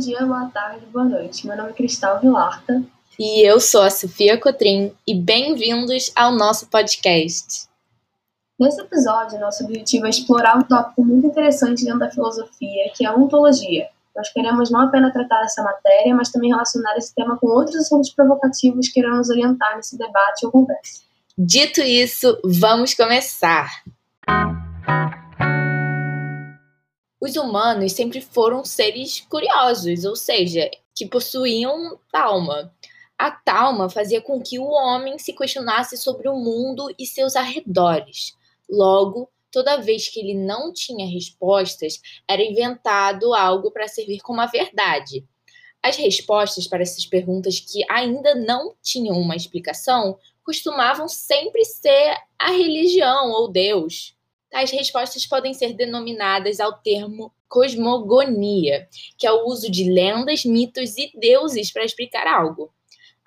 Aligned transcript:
dia, 0.00 0.24
boa 0.24 0.46
tarde, 0.46 0.86
boa 0.86 1.04
noite. 1.04 1.46
Meu 1.46 1.54
nome 1.54 1.70
é 1.70 1.72
Cristal 1.74 2.18
Vilarta. 2.20 2.82
E 3.18 3.46
eu 3.46 3.60
sou 3.60 3.82
a 3.82 3.90
Sofia 3.90 4.40
Cotrim 4.40 4.92
e 5.06 5.14
bem-vindos 5.14 6.10
ao 6.16 6.32
nosso 6.32 6.68
podcast. 6.68 7.68
Nesse 8.58 8.80
episódio, 8.80 9.38
nosso 9.38 9.62
objetivo 9.62 10.06
é 10.06 10.08
explorar 10.10 10.56
um 10.56 10.62
tópico 10.62 11.04
muito 11.04 11.26
interessante 11.26 11.84
dentro 11.84 12.00
da 12.00 12.10
filosofia, 12.10 12.90
que 12.96 13.04
é 13.04 13.08
a 13.08 13.14
ontologia. 13.14 13.88
Nós 14.16 14.32
queremos 14.32 14.70
não 14.70 14.80
apenas 14.80 15.12
tratar 15.12 15.44
essa 15.44 15.62
matéria, 15.62 16.14
mas 16.14 16.30
também 16.30 16.50
relacionar 16.50 16.96
esse 16.96 17.14
tema 17.14 17.36
com 17.38 17.48
outros 17.48 17.76
assuntos 17.76 18.10
provocativos 18.10 18.88
que 18.88 19.00
irão 19.00 19.18
nos 19.18 19.28
orientar 19.28 19.76
nesse 19.76 19.98
debate 19.98 20.46
ou 20.46 20.50
conversa. 20.50 21.02
Dito 21.36 21.82
isso, 21.82 22.38
vamos 22.42 22.94
começar! 22.94 23.68
Os 27.20 27.36
humanos 27.36 27.92
sempre 27.92 28.20
foram 28.20 28.64
seres 28.64 29.20
curiosos, 29.20 30.04
ou 30.04 30.16
seja, 30.16 30.70
que 30.94 31.06
possuíam 31.06 31.98
talma. 32.10 32.74
A 33.18 33.30
talma 33.30 33.90
fazia 33.90 34.22
com 34.22 34.40
que 34.40 34.58
o 34.58 34.64
homem 34.64 35.18
se 35.18 35.34
questionasse 35.34 35.98
sobre 35.98 36.28
o 36.28 36.34
mundo 36.34 36.88
e 36.98 37.04
seus 37.04 37.36
arredores. 37.36 38.34
Logo, 38.68 39.28
toda 39.52 39.76
vez 39.76 40.08
que 40.08 40.20
ele 40.20 40.34
não 40.34 40.72
tinha 40.72 41.06
respostas, 41.06 42.00
era 42.26 42.42
inventado 42.42 43.34
algo 43.34 43.70
para 43.70 43.86
servir 43.86 44.20
como 44.20 44.40
a 44.40 44.46
verdade. 44.46 45.22
As 45.82 45.96
respostas 45.96 46.66
para 46.66 46.82
essas 46.82 47.04
perguntas 47.04 47.60
que 47.60 47.84
ainda 47.90 48.34
não 48.34 48.74
tinham 48.82 49.18
uma 49.18 49.36
explicação 49.36 50.18
costumavam 50.42 51.08
sempre 51.08 51.64
ser 51.64 52.16
a 52.38 52.50
religião 52.50 53.30
ou 53.30 53.50
Deus. 53.50 54.16
Tais 54.50 54.70
respostas 54.70 55.24
podem 55.26 55.54
ser 55.54 55.74
denominadas 55.74 56.58
ao 56.58 56.72
termo 56.72 57.32
cosmogonia, 57.48 58.88
que 59.16 59.26
é 59.26 59.32
o 59.32 59.46
uso 59.46 59.70
de 59.70 59.90
lendas, 59.90 60.44
mitos 60.44 60.96
e 60.96 61.10
deuses 61.14 61.72
para 61.72 61.84
explicar 61.84 62.26
algo. 62.26 62.72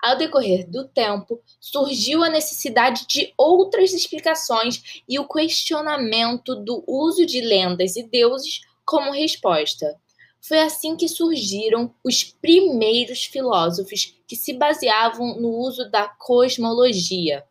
Ao 0.02 0.18
decorrer 0.18 0.68
do 0.68 0.86
tempo, 0.86 1.40
surgiu 1.58 2.22
a 2.22 2.28
necessidade 2.28 3.06
de 3.06 3.32
outras 3.38 3.94
explicações 3.94 5.02
e 5.08 5.18
o 5.18 5.26
questionamento 5.26 6.54
do 6.54 6.84
uso 6.86 7.24
de 7.24 7.40
lendas 7.40 7.96
e 7.96 8.02
deuses 8.02 8.60
como 8.84 9.12
resposta. 9.12 9.98
Foi 10.42 10.58
assim 10.58 10.94
que 10.94 11.08
surgiram 11.08 11.94
os 12.04 12.22
primeiros 12.22 13.24
filósofos 13.24 14.14
que 14.28 14.36
se 14.36 14.52
baseavam 14.52 15.40
no 15.40 15.48
uso 15.48 15.90
da 15.90 16.06
cosmologia. 16.06 17.42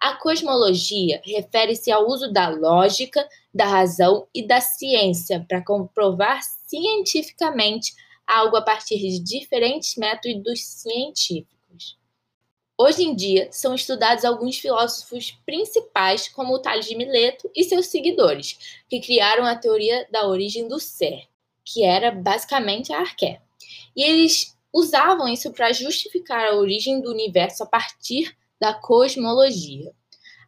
A 0.00 0.14
cosmologia 0.14 1.20
refere-se 1.24 1.90
ao 1.90 2.06
uso 2.06 2.32
da 2.32 2.48
lógica, 2.48 3.28
da 3.52 3.66
razão 3.66 4.28
e 4.32 4.46
da 4.46 4.60
ciência 4.60 5.44
para 5.48 5.64
comprovar 5.64 6.40
cientificamente 6.66 7.92
algo 8.24 8.56
a 8.56 8.62
partir 8.62 8.98
de 8.98 9.18
diferentes 9.18 9.96
métodos 9.96 10.64
científicos. 10.64 11.98
Hoje 12.80 13.02
em 13.02 13.16
dia, 13.16 13.48
são 13.50 13.74
estudados 13.74 14.24
alguns 14.24 14.58
filósofos 14.58 15.32
principais, 15.44 16.28
como 16.28 16.54
o 16.54 16.60
Tales 16.60 16.86
de 16.86 16.94
Mileto 16.94 17.50
e 17.56 17.64
seus 17.64 17.86
seguidores, 17.86 18.80
que 18.88 19.00
criaram 19.00 19.44
a 19.44 19.56
teoria 19.56 20.06
da 20.12 20.28
origem 20.28 20.68
do 20.68 20.78
ser, 20.78 21.24
que 21.64 21.82
era 21.82 22.12
basicamente 22.12 22.92
a 22.92 23.00
arqué. 23.00 23.42
E 23.96 24.04
eles 24.04 24.56
usavam 24.72 25.26
isso 25.26 25.52
para 25.52 25.72
justificar 25.72 26.46
a 26.46 26.54
origem 26.54 27.00
do 27.00 27.10
universo 27.10 27.64
a 27.64 27.66
partir 27.66 28.37
da 28.60 28.74
cosmologia. 28.74 29.92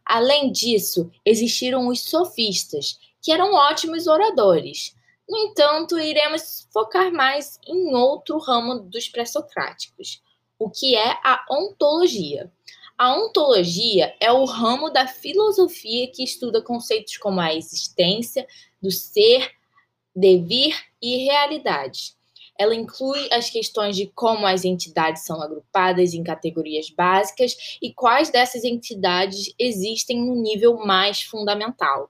Além 0.05 0.51
disso, 0.51 1.09
existiram 1.25 1.87
os 1.87 2.01
sofistas, 2.01 2.99
que 3.21 3.31
eram 3.31 3.53
ótimos 3.53 4.07
oradores. 4.07 4.95
No 5.29 5.37
entanto, 5.37 5.97
iremos 5.99 6.67
focar 6.73 7.11
mais 7.11 7.59
em 7.65 7.95
outro 7.95 8.37
ramo 8.39 8.79
dos 8.79 9.07
pré-socráticos, 9.07 10.21
o 10.59 10.69
que 10.69 10.95
é 10.95 11.11
a 11.23 11.45
ontologia. 11.49 12.51
A 12.97 13.15
ontologia 13.15 14.15
é 14.19 14.31
o 14.31 14.45
ramo 14.45 14.89
da 14.89 15.07
filosofia 15.07 16.11
que 16.11 16.23
estuda 16.23 16.61
conceitos 16.61 17.17
como 17.17 17.39
a 17.39 17.53
existência, 17.53 18.45
do 18.81 18.91
ser, 18.91 19.51
devir 20.15 20.75
e 21.01 21.23
realidade. 21.23 22.15
Ela 22.59 22.75
inclui 22.75 23.27
as 23.31 23.49
questões 23.49 23.95
de 23.95 24.07
como 24.07 24.45
as 24.45 24.63
entidades 24.63 25.25
são 25.25 25.41
agrupadas 25.41 26.13
em 26.13 26.23
categorias 26.23 26.89
básicas 26.89 27.77
e 27.81 27.93
quais 27.93 28.29
dessas 28.29 28.63
entidades 28.63 29.53
existem 29.57 30.23
no 30.23 30.35
nível 30.35 30.77
mais 30.77 31.21
fundamental. 31.21 32.09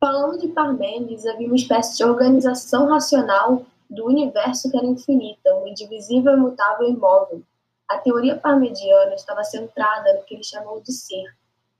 Falando 0.00 0.38
de 0.38 0.48
Parmênides, 0.48 1.26
havia 1.26 1.46
uma 1.46 1.56
espécie 1.56 1.96
de 1.96 2.04
organização 2.04 2.86
racional 2.86 3.66
do 3.90 4.06
universo 4.06 4.70
que 4.70 4.76
era 4.76 4.86
infinita, 4.86 5.54
um 5.56 5.66
indivisível, 5.66 6.34
imutável 6.34 6.86
e 6.86 6.92
imóvel. 6.92 7.42
A 7.88 7.96
teoria 7.98 8.36
parmediana 8.36 9.14
estava 9.14 9.42
centrada 9.42 10.12
no 10.12 10.22
que 10.24 10.34
ele 10.34 10.44
chamou 10.44 10.80
de 10.80 10.92
ser. 10.92 11.24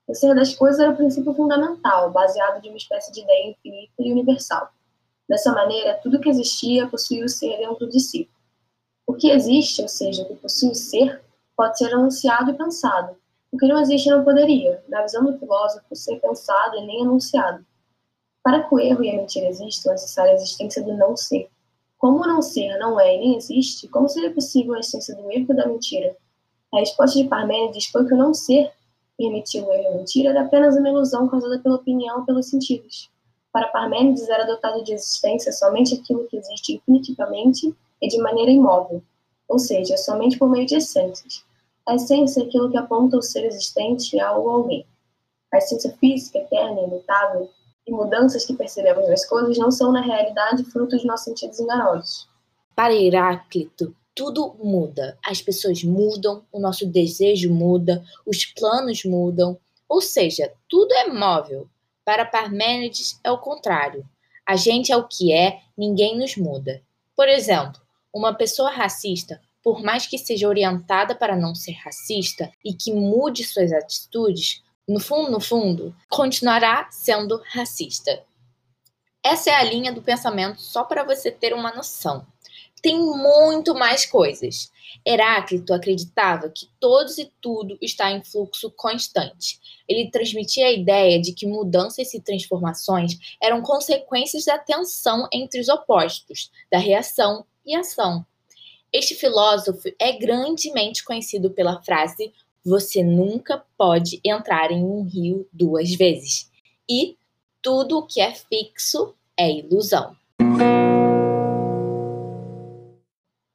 O 0.06 0.14
ser 0.14 0.34
das 0.34 0.54
coisas 0.54 0.80
era 0.80 0.90
o 0.90 0.96
princípio 0.96 1.34
fundamental, 1.34 2.10
baseado 2.10 2.62
de 2.62 2.68
uma 2.70 2.78
espécie 2.78 3.12
de 3.12 3.20
ideia 3.20 3.50
infinita 3.50 3.92
e 3.98 4.10
universal. 4.10 4.70
Dessa 5.28 5.52
maneira, 5.52 5.98
tudo 6.02 6.20
que 6.20 6.28
existia 6.28 6.86
possuía 6.86 7.24
o 7.24 7.28
ser 7.28 7.58
dentro 7.58 7.88
de 7.88 8.00
si. 8.00 8.28
O 9.06 9.14
que 9.14 9.30
existe, 9.30 9.82
ou 9.82 9.88
seja, 9.88 10.22
o 10.22 10.26
que 10.26 10.34
possui 10.36 10.70
o 10.70 10.74
ser, 10.74 11.22
pode 11.56 11.76
ser 11.76 11.92
anunciado 11.92 12.50
e 12.50 12.54
pensado. 12.54 13.16
O 13.50 13.58
que 13.58 13.66
não 13.66 13.80
existe 13.80 14.08
não 14.10 14.24
poderia, 14.24 14.82
na 14.88 15.02
visão 15.02 15.24
do 15.24 15.38
filósofo, 15.38 15.94
ser 15.94 16.20
pensado 16.20 16.76
e 16.76 16.86
nem 16.86 17.02
anunciado. 17.02 17.64
Para 18.42 18.62
que 18.62 18.74
o 18.74 18.78
erro 18.78 19.04
e 19.04 19.10
a 19.10 19.14
mentira 19.14 19.48
existam, 19.48 19.90
é 19.90 19.92
necessária 19.92 20.32
a 20.32 20.34
existência 20.34 20.82
do 20.82 20.96
não 20.96 21.16
ser. 21.16 21.50
Como 21.98 22.26
não 22.26 22.40
ser 22.40 22.78
não 22.78 22.98
é 22.98 23.16
e 23.16 23.18
nem 23.18 23.36
existe, 23.36 23.88
como 23.88 24.08
seria 24.08 24.32
possível 24.32 24.74
a 24.74 24.80
essência 24.80 25.14
do 25.16 25.30
erro 25.30 25.46
e 25.50 25.56
da 25.56 25.66
mentira? 25.66 26.16
A 26.72 26.78
resposta 26.78 27.18
de 27.18 27.28
Parmênides 27.28 27.86
foi 27.86 28.06
que 28.06 28.14
o 28.14 28.16
não 28.16 28.32
ser, 28.32 28.70
permitiu 29.16 29.66
o 29.66 29.72
erro 29.72 29.82
e 29.82 29.86
a 29.86 29.96
mentira, 29.96 30.30
era 30.30 30.42
apenas 30.42 30.76
uma 30.76 30.88
ilusão 30.88 31.28
causada 31.28 31.58
pela 31.58 31.76
opinião 31.76 32.20
ou 32.20 32.24
pelos 32.24 32.48
sentidos. 32.48 33.10
Para 33.52 33.68
Parmênides 33.68 34.28
era 34.28 34.44
dotado 34.44 34.82
de 34.84 34.92
existência 34.92 35.52
somente 35.52 35.94
aquilo 35.94 36.26
que 36.28 36.36
existe 36.36 36.74
infinitivamente 36.74 37.74
e 38.00 38.08
de 38.08 38.18
maneira 38.18 38.50
imóvel, 38.50 39.02
ou 39.48 39.58
seja, 39.58 39.96
somente 39.96 40.38
por 40.38 40.48
meio 40.48 40.66
de 40.66 40.76
essências. 40.76 41.44
A 41.86 41.94
essência 41.94 42.42
é 42.42 42.44
aquilo 42.44 42.70
que 42.70 42.76
aponta 42.76 43.16
o 43.16 43.22
ser 43.22 43.44
existente 43.44 44.20
a 44.20 44.32
ou 44.32 44.48
alguém. 44.50 44.86
A 45.52 45.56
essência 45.56 45.96
física, 45.98 46.38
eterna 46.38 46.82
imutável, 46.82 47.48
e 47.86 47.90
mudanças 47.90 48.44
que 48.44 48.54
percebemos 48.54 49.08
nas 49.08 49.24
coisas 49.24 49.56
não 49.56 49.70
são, 49.70 49.90
na 49.90 50.02
realidade, 50.02 50.64
frutos 50.64 51.00
de 51.00 51.06
nossos 51.06 51.24
sentidos 51.24 51.58
enganosos. 51.58 52.28
Para 52.76 52.94
Heráclito, 52.94 53.96
tudo 54.14 54.54
muda. 54.62 55.16
As 55.24 55.40
pessoas 55.40 55.82
mudam, 55.82 56.44
o 56.52 56.60
nosso 56.60 56.86
desejo 56.86 57.50
muda, 57.52 58.04
os 58.26 58.44
planos 58.44 59.04
mudam. 59.04 59.58
Ou 59.88 60.02
seja, 60.02 60.52
tudo 60.68 60.92
é 60.92 61.08
móvel. 61.08 61.66
Para 62.08 62.24
Parmênides 62.24 63.20
é 63.22 63.30
o 63.30 63.36
contrário. 63.36 64.02
A 64.46 64.56
gente 64.56 64.90
é 64.90 64.96
o 64.96 65.06
que 65.06 65.30
é, 65.30 65.60
ninguém 65.76 66.16
nos 66.16 66.38
muda. 66.38 66.80
Por 67.14 67.28
exemplo, 67.28 67.78
uma 68.10 68.32
pessoa 68.32 68.70
racista, 68.70 69.38
por 69.62 69.82
mais 69.82 70.06
que 70.06 70.16
seja 70.16 70.48
orientada 70.48 71.14
para 71.14 71.36
não 71.36 71.54
ser 71.54 71.72
racista 71.72 72.50
e 72.64 72.72
que 72.72 72.94
mude 72.94 73.44
suas 73.44 73.74
atitudes, 73.74 74.62
no 74.88 74.98
fundo, 74.98 75.30
no 75.30 75.38
fundo, 75.38 75.94
continuará 76.08 76.88
sendo 76.90 77.42
racista. 77.52 78.24
Essa 79.22 79.50
é 79.50 79.54
a 79.56 79.64
linha 79.64 79.92
do 79.92 80.00
pensamento 80.00 80.62
só 80.62 80.84
para 80.84 81.04
você 81.04 81.30
ter 81.30 81.52
uma 81.52 81.74
noção. 81.74 82.26
Tem 82.82 82.98
muito 82.98 83.74
mais 83.74 84.06
coisas. 84.06 84.70
Heráclito 85.06 85.72
acreditava 85.72 86.48
que 86.48 86.68
todos 86.80 87.18
e 87.18 87.30
tudo 87.40 87.78
está 87.80 88.10
em 88.10 88.22
fluxo 88.22 88.70
constante. 88.76 89.58
Ele 89.88 90.10
transmitia 90.10 90.66
a 90.66 90.72
ideia 90.72 91.20
de 91.20 91.32
que 91.32 91.46
mudanças 91.46 92.12
e 92.14 92.20
transformações 92.20 93.18
eram 93.42 93.62
consequências 93.62 94.44
da 94.44 94.58
tensão 94.58 95.28
entre 95.32 95.60
os 95.60 95.68
opostos, 95.68 96.50
da 96.70 96.78
reação 96.78 97.44
e 97.64 97.74
ação. 97.74 98.24
Este 98.92 99.14
filósofo 99.14 99.88
é 99.98 100.12
grandemente 100.12 101.04
conhecido 101.04 101.50
pela 101.50 101.82
frase 101.82 102.32
você 102.64 103.02
nunca 103.02 103.64
pode 103.76 104.20
entrar 104.24 104.70
em 104.70 104.84
um 104.84 105.02
rio 105.02 105.48
duas 105.52 105.94
vezes. 105.94 106.50
E 106.88 107.16
tudo 107.62 107.98
o 107.98 108.06
que 108.06 108.20
é 108.20 108.34
fixo 108.34 109.14
é 109.36 109.50
ilusão. 109.50 110.16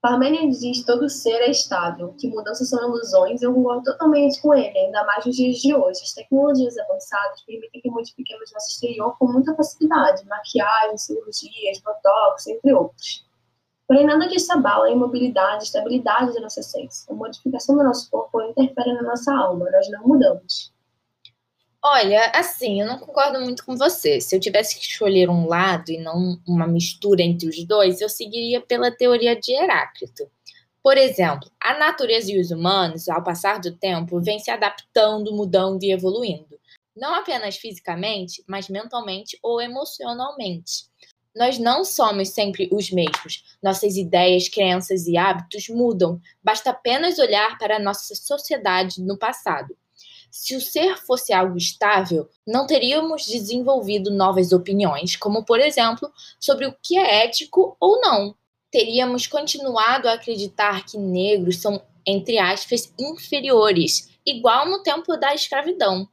Parmênides 0.04 0.60
diz 0.60 0.80
que 0.80 0.86
todo 0.86 1.08
ser 1.08 1.38
é 1.38 1.50
estável, 1.50 2.14
que 2.20 2.28
mudanças 2.28 2.70
são 2.70 2.90
ilusões 2.90 3.42
eu 3.42 3.54
concordo 3.54 3.86
totalmente 3.86 4.42
com 4.42 4.54
ele, 4.54 4.78
ainda 4.78 5.02
mais 5.06 5.26
nos 5.26 5.34
dias 5.34 5.56
de 5.60 5.74
hoje. 5.74 6.02
As 6.04 6.12
tecnologias 6.12 6.78
avançadas 6.78 7.42
permitem 7.44 7.80
que 7.80 7.90
modifiquemos 7.90 8.52
nosso 8.52 8.68
exterior 8.68 9.18
com 9.18 9.32
muita 9.32 9.56
facilidade, 9.56 10.26
maquiagem, 10.26 10.98
cirurgias, 10.98 11.80
botox, 11.80 12.48
entre 12.48 12.74
outros. 12.74 13.26
Porém, 13.88 14.06
nada 14.06 14.28
disso 14.28 14.52
abala 14.52 14.88
a 14.88 14.92
imobilidade 14.92 15.64
e 15.64 15.68
estabilidade 15.68 16.34
da 16.34 16.42
nossa 16.42 16.60
essência. 16.60 17.10
A 17.10 17.16
modificação 17.16 17.78
do 17.78 17.84
nosso 17.86 18.12
corpo 18.12 18.42
interfere 18.42 18.92
na 18.92 19.04
nossa 19.04 19.34
alma, 19.34 19.72
nós 19.72 19.90
não 19.90 20.06
mudamos. 20.06 20.73
Olha, 21.86 22.32
assim, 22.34 22.80
eu 22.80 22.88
não 22.88 22.98
concordo 22.98 23.42
muito 23.42 23.66
com 23.66 23.76
você. 23.76 24.22
Se 24.22 24.34
eu 24.34 24.40
tivesse 24.40 24.80
que 24.80 24.86
escolher 24.86 25.30
um 25.30 25.46
lado 25.46 25.92
e 25.92 25.98
não 25.98 26.40
uma 26.48 26.66
mistura 26.66 27.22
entre 27.22 27.50
os 27.50 27.62
dois, 27.66 28.00
eu 28.00 28.08
seguiria 28.08 28.62
pela 28.62 28.90
teoria 28.90 29.36
de 29.38 29.52
Heráclito. 29.52 30.30
Por 30.82 30.98
exemplo, 30.98 31.52
a 31.60 31.78
natureza 31.78 32.32
e 32.32 32.40
os 32.40 32.52
humanos, 32.52 33.10
ao 33.10 33.22
passar 33.22 33.60
do 33.60 33.76
tempo, 33.76 34.22
vêm 34.22 34.40
se 34.40 34.50
adaptando, 34.50 35.36
mudando 35.36 35.84
e 35.84 35.92
evoluindo. 35.92 36.58
Não 36.96 37.16
apenas 37.16 37.58
fisicamente, 37.58 38.42
mas 38.48 38.70
mentalmente 38.70 39.38
ou 39.44 39.62
emocionalmente. 39.62 40.86
Nós 41.36 41.60
não 41.60 41.84
somos 41.84 42.30
sempre 42.30 42.70
os 42.72 42.92
mesmos. 42.92 43.58
Nossas 43.62 43.98
ideias, 43.98 44.48
crenças 44.48 45.06
e 45.06 45.18
hábitos 45.18 45.68
mudam. 45.68 46.22
Basta 46.42 46.70
apenas 46.70 47.20
olhar 47.20 47.58
para 47.58 47.76
a 47.76 47.80
nossa 47.80 48.16
sociedade 48.16 49.02
no 49.02 49.18
passado. 49.18 49.76
Se 50.36 50.56
o 50.56 50.60
ser 50.60 50.98
fosse 50.98 51.32
algo 51.32 51.56
estável, 51.60 52.28
não 52.46 52.66
teríamos 52.66 53.28
desenvolvido 53.28 54.10
novas 54.10 54.52
opiniões, 54.52 55.16
como, 55.16 55.46
por 55.46 55.60
exemplo, 55.60 56.12
sobre 56.40 56.66
o 56.66 56.76
que 56.82 56.98
é 56.98 57.24
ético 57.24 57.78
ou 57.80 58.02
não. 58.02 58.34
Teríamos 58.72 59.28
continuado 59.28 60.10
a 60.10 60.14
acreditar 60.14 60.88
que 60.88 60.98
negros 60.98 61.62
são, 61.62 61.80
entre 62.04 62.40
aspas, 62.40 62.92
inferiores, 63.00 64.10
igual 64.26 64.68
no 64.68 64.82
tempo 64.82 65.16
da 65.18 65.36
escravidão. 65.36 66.10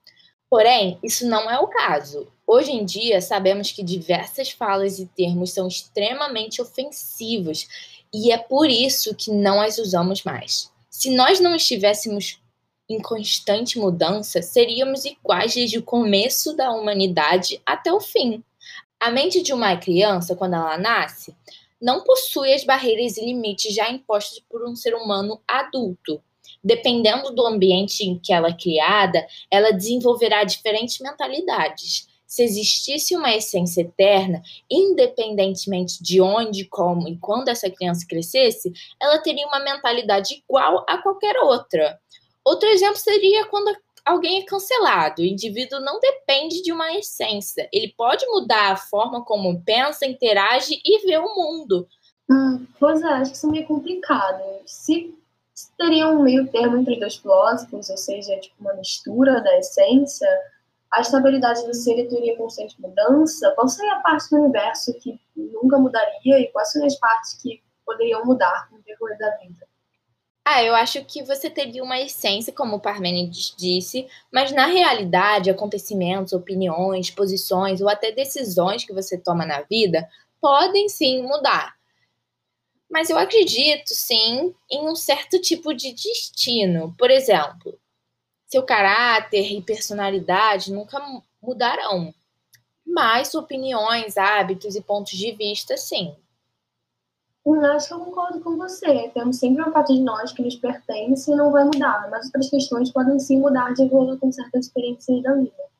Porém, 0.50 0.99
isso 1.02 1.26
não 1.26 1.50
é 1.50 1.58
o 1.58 1.69
caso. 1.69 2.31
Hoje 2.46 2.72
em 2.72 2.84
dia, 2.84 3.22
sabemos 3.22 3.72
que 3.72 3.82
diversas 3.82 4.50
falas 4.50 4.99
e 4.99 5.06
termos 5.06 5.52
são 5.52 5.67
extremamente 5.67 6.61
ofensivos 6.61 7.67
e 8.12 8.31
é 8.31 8.37
por 8.37 8.69
isso 8.69 9.14
que 9.14 9.31
não 9.31 9.62
as 9.62 9.78
usamos 9.78 10.22
mais. 10.25 10.70
Se 10.90 11.08
nós 11.08 11.40
não 11.40 11.56
estivéssemos 11.56 12.38
em 12.91 13.01
constante 13.01 13.79
mudança, 13.79 14.43
seríamos 14.43 15.05
iguais 15.05 15.55
desde 15.55 15.79
o 15.79 15.83
começo 15.83 16.57
da 16.57 16.73
humanidade 16.73 17.63
até 17.65 17.93
o 17.93 18.01
fim. 18.01 18.43
A 18.99 19.11
mente 19.13 19.43
de 19.43 19.53
uma 19.53 19.77
criança, 19.77 20.35
quando 20.35 20.55
ela 20.55 20.77
nasce, 20.77 21.35
não 21.81 22.03
possui 22.03 22.53
as 22.53 22.65
barreiras 22.65 23.17
e 23.17 23.25
limites 23.25 23.73
já 23.75 23.89
impostos 23.89 24.43
por 24.51 24.69
um 24.69 24.75
ser 24.75 24.95
humano 24.95 25.41
adulto. 25.47 26.21
Dependendo 26.63 27.31
do 27.33 27.47
ambiente 27.47 28.05
em 28.05 28.19
que 28.19 28.33
ela 28.33 28.49
é 28.49 28.57
criada, 28.57 29.25
ela 29.51 29.71
desenvolverá 29.71 30.43
diferentes 30.43 30.99
mentalidades. 30.99 32.09
Se 32.27 32.43
existisse 32.43 33.17
uma 33.17 33.35
essência 33.35 33.83
eterna, 33.83 34.43
independentemente 34.71 36.03
de 36.03 36.21
onde, 36.21 36.65
como 36.65 37.09
e 37.09 37.17
quando 37.17 37.49
essa 37.49 37.71
criança 37.71 38.07
crescesse, 38.07 38.73
ela 39.01 39.19
teria 39.19 39.47
uma 39.47 39.61
mentalidade 39.61 40.35
igual 40.35 40.85
a 40.89 40.99
qualquer 40.99 41.37
outra. 41.39 41.99
Outro 42.45 42.69
exemplo 42.69 42.97
seria 42.97 43.47
quando 43.47 43.75
alguém 44.05 44.41
é 44.41 44.45
cancelado. 44.45 45.23
O 45.23 45.25
indivíduo 45.25 45.81
não 45.81 46.01
depende 46.01 46.63
de 46.63 46.73
uma 46.73 46.93
essência. 46.93 47.69
Ele 47.73 47.93
pode 47.97 48.27
mudar 48.27 48.73
a 48.73 48.77
forma 48.77 49.25
como 49.25 49.63
pensa, 49.63 50.07
interage 50.07 50.81
e 50.85 51.07
vê 51.07 51.19
o 51.19 51.35
mundo. 51.35 51.87
Hum, 52.31 52.67
pois 52.79 53.03
é, 53.03 53.07
acho 53.07 53.33
que 53.33 53.37
isso 53.37 53.49
é 53.49 53.51
meio 53.51 53.67
complicado. 53.67 54.43
Se, 54.65 55.15
se 55.55 55.69
teria 55.77 56.09
um 56.09 56.23
meio 56.23 56.49
termo 56.49 56.79
entre 56.79 56.99
dois 56.99 57.17
filósofos, 57.17 57.91
ou 57.91 57.97
seja, 57.97 58.39
tipo 58.39 58.55
uma 58.61 58.75
mistura 58.75 59.41
da 59.41 59.59
essência, 59.59 60.29
a 60.93 61.01
estabilidade 61.01 61.65
do 61.67 61.75
ser 61.75 62.09
teria 62.09 62.37
constante 62.37 62.81
mudança, 62.81 63.53
qual 63.55 63.69
seria 63.69 63.95
a 63.95 64.01
parte 64.01 64.31
do 64.31 64.41
universo 64.41 64.93
que 64.95 65.21
nunca 65.37 65.79
mudaria 65.79 66.41
e 66.41 66.49
quais 66.49 66.73
seriam 66.73 66.87
as 66.87 66.99
partes 66.99 67.35
que 67.35 67.63
poderiam 67.85 68.25
mudar 68.25 68.69
com 68.69 68.77
o 68.77 68.83
decorrer 68.83 69.19
da 69.19 69.31
vida? 69.37 69.69
Ah, 70.45 70.63
eu 70.65 70.75
acho 70.75 71.05
que 71.05 71.23
você 71.23 71.51
teria 71.51 71.83
uma 71.83 71.99
essência, 72.01 72.53
como 72.53 72.77
o 72.77 72.81
Parmênides 72.81 73.55
disse, 73.57 74.07
mas 74.33 74.51
na 74.53 74.67
realidade, 74.67 75.51
acontecimentos, 75.51 76.33
opiniões, 76.33 77.11
posições 77.11 77.81
ou 77.81 77.89
até 77.89 78.11
decisões 78.11 78.85
que 78.85 78.93
você 78.93 79.19
toma 79.19 79.45
na 79.47 79.61
vida 79.63 80.09
podem 80.41 80.89
sim 80.89 81.23
mudar. 81.23 81.75
Mas 82.91 83.09
eu 83.09 83.17
acredito 83.19 83.89
sim 83.95 84.53
em 84.71 84.89
um 84.89 84.97
certo 84.97 85.41
tipo 85.41 85.73
de 85.73 85.93
destino. 85.93 86.93
Por 86.99 87.11
exemplo, 87.11 87.79
seu 88.47 88.63
caráter 88.65 89.53
e 89.53 89.63
personalidade 89.63 90.73
nunca 90.73 91.01
mudarão, 91.43 92.15
mas 92.87 93.35
opiniões, 93.35 94.17
hábitos 94.19 94.77
e 94.77 94.83
pontos 94.83 95.19
de 95.19 95.33
vista 95.33 95.77
sim. 95.77 96.15
Acho 97.81 97.88
que 97.88 97.94
eu 97.94 98.00
concordo 98.00 98.41
com 98.41 98.56
você. 98.56 99.11
Temos 99.14 99.38
sempre 99.38 99.62
uma 99.62 99.73
parte 99.73 99.94
de 99.94 100.00
nós 100.00 100.32
que 100.32 100.43
nos 100.43 100.56
pertence 100.56 101.31
e 101.31 101.35
não 101.35 101.50
vai 101.50 101.64
mudar, 101.64 102.08
mas 102.11 102.26
outras 102.26 102.50
questões 102.50 102.93
podem 102.93 103.19
sim 103.19 103.38
mudar 103.38 103.73
de 103.75 103.85
acordo 103.85 104.19
com 104.19 104.31
certas 104.31 104.67
experiências 104.67 105.23
da 105.23 105.35
vida. 105.35 105.70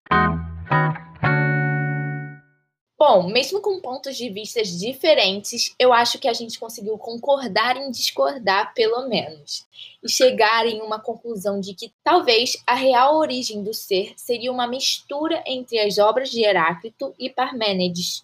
Bom, 2.99 3.29
mesmo 3.29 3.63
com 3.63 3.81
pontos 3.81 4.15
de 4.15 4.29
vista 4.29 4.63
diferentes, 4.63 5.75
eu 5.79 5.91
acho 5.91 6.19
que 6.19 6.29
a 6.29 6.35
gente 6.35 6.61
conseguiu 6.61 6.99
concordar 6.99 7.77
em 7.79 7.91
discordar, 7.91 8.75
pelo 8.75 9.09
menos, 9.09 9.67
e 10.03 10.09
chegar 10.09 10.67
em 10.67 10.83
uma 10.83 11.01
conclusão 11.01 11.59
de 11.59 11.75
que 11.75 11.91
talvez 12.05 12.63
a 12.67 12.75
real 12.75 13.17
origem 13.17 13.63
do 13.63 13.73
ser 13.73 14.13
seria 14.17 14.53
uma 14.53 14.67
mistura 14.67 15.43
entre 15.47 15.79
as 15.81 15.97
obras 15.97 16.31
de 16.31 16.45
Heráclito 16.45 17.15
e 17.19 17.31
Parmênides. 17.31 18.23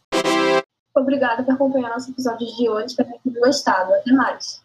Obrigada 0.96 1.42
por 1.42 1.54
acompanhar 1.54 1.90
nosso 1.90 2.10
episódio 2.10 2.46
de 2.46 2.68
hoje. 2.68 2.86
Espero 2.86 3.10
que 3.10 3.30
tenham 3.30 3.40
gostado. 3.40 3.92
Até 3.94 4.12
mais. 4.12 4.64